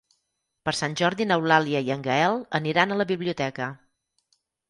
Per 0.67 0.71
Sant 0.77 0.95
Jordi 1.01 1.27
n'Eulàlia 1.31 1.81
i 1.89 1.91
en 1.97 2.05
Gaël 2.09 2.39
aniran 2.61 2.95
a 2.95 2.99
la 3.03 3.07
biblioteca. 3.13 3.67